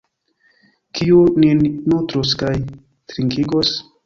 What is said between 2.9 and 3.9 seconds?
trinkigos?